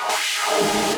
[0.00, 0.97] はい。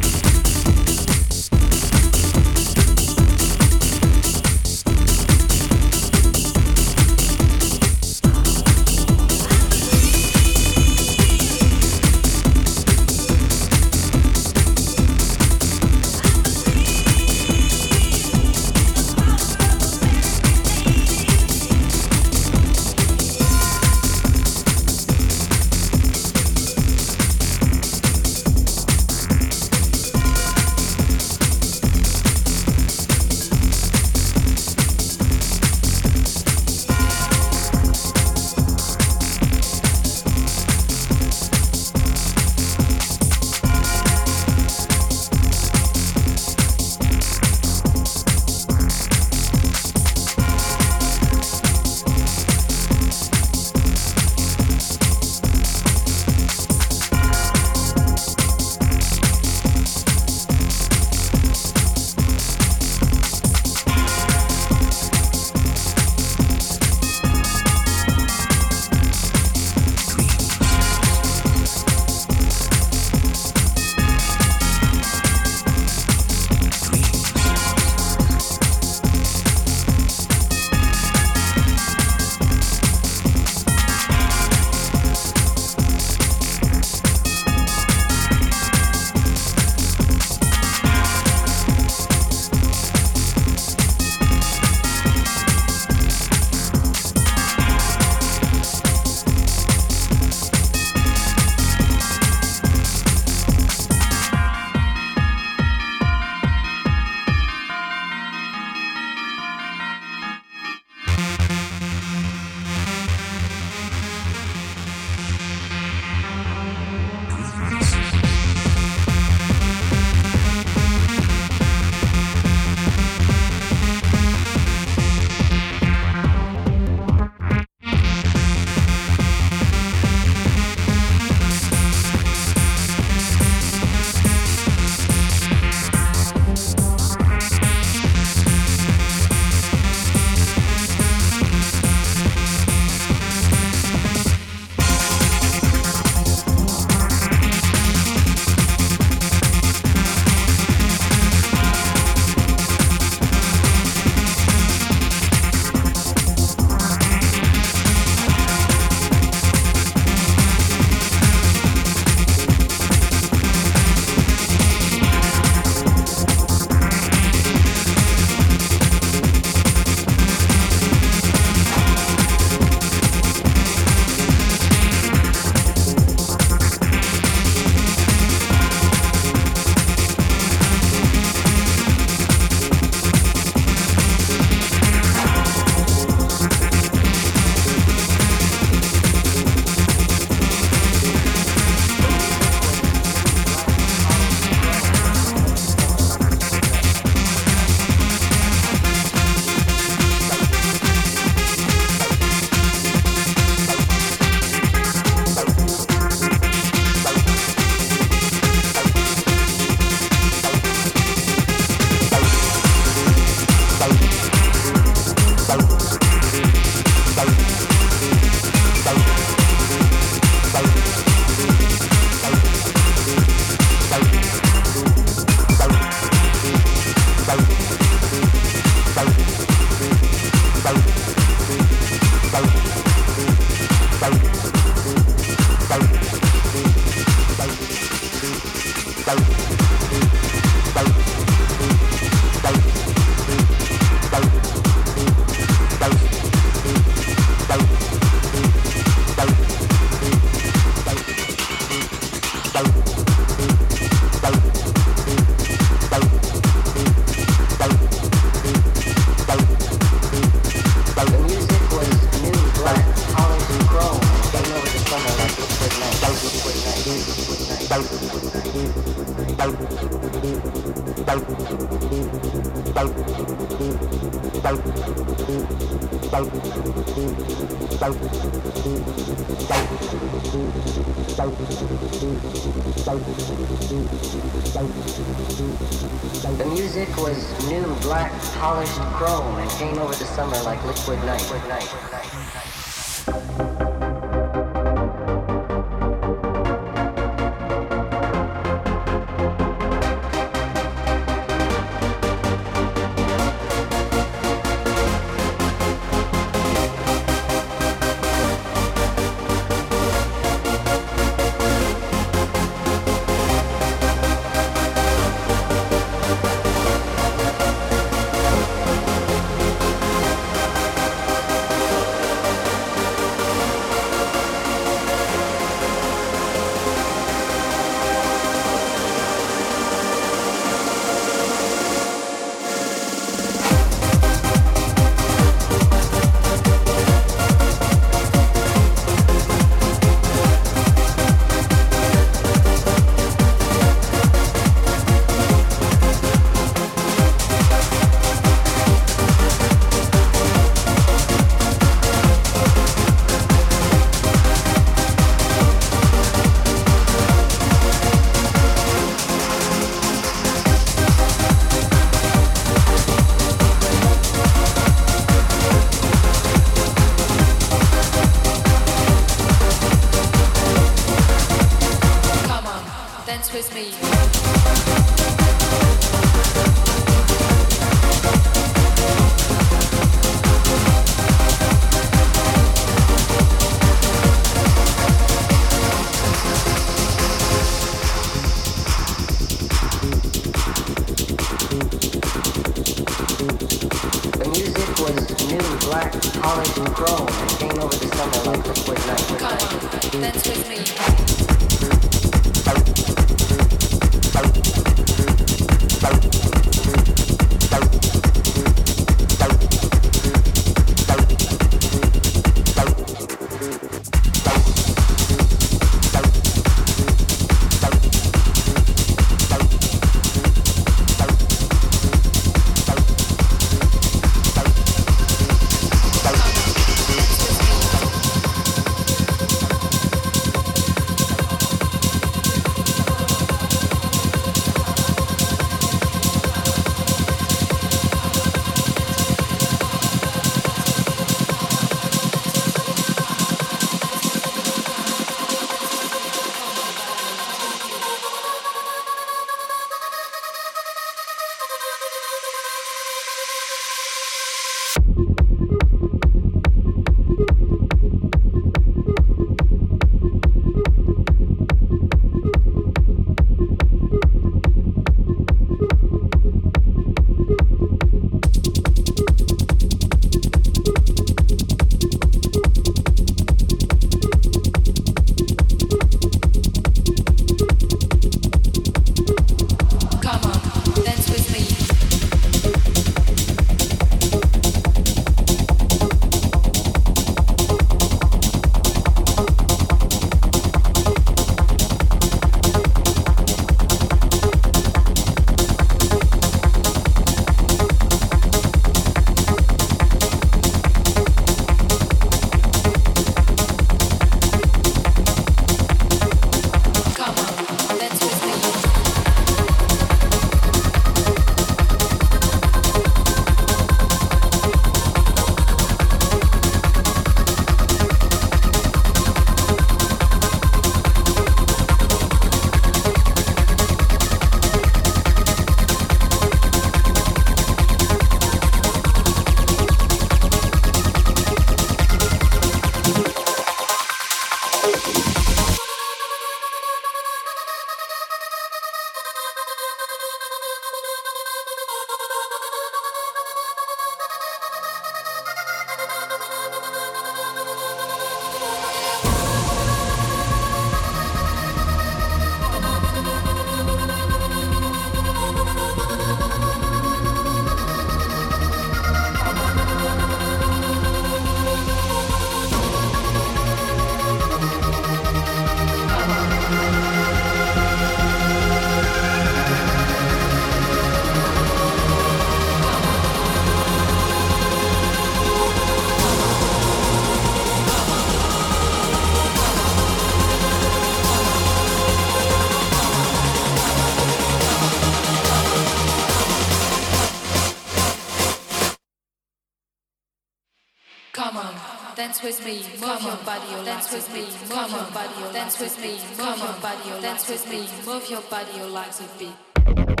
[593.71, 597.69] Dance with me, move your body, dance with me, move your body, dance with me,
[597.85, 600.00] move your body, your legs a beat.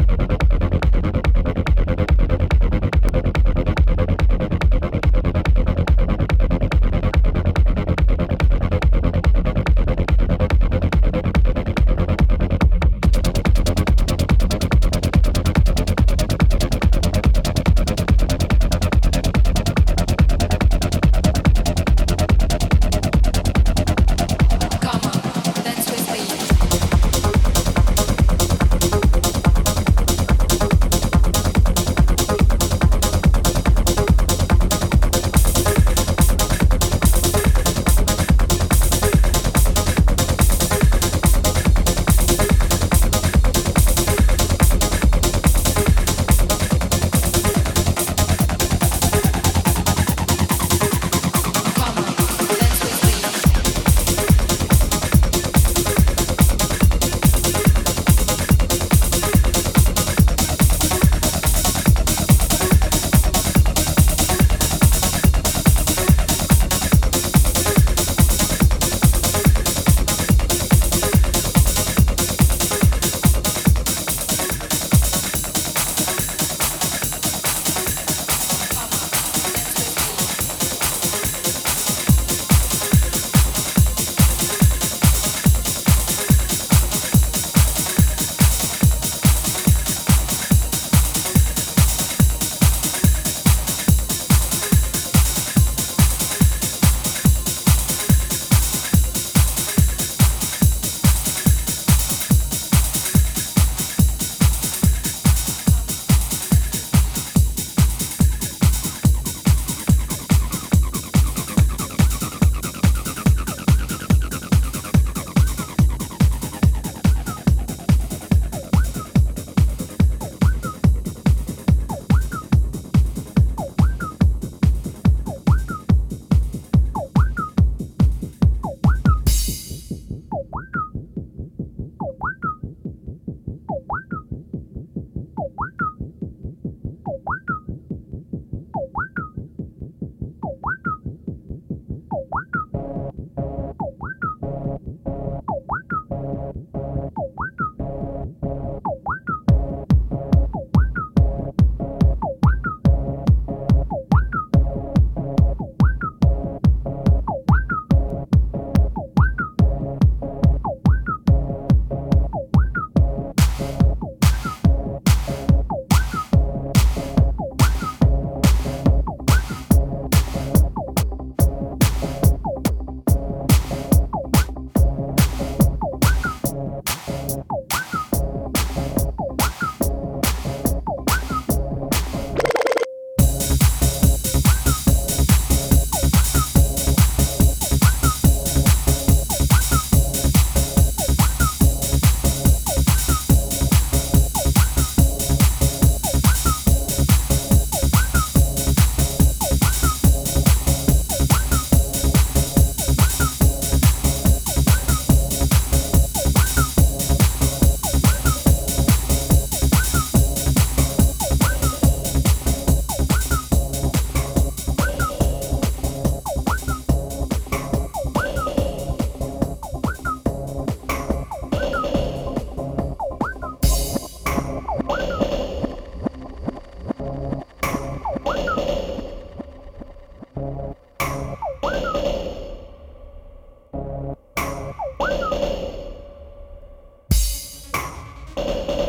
[238.37, 238.80] you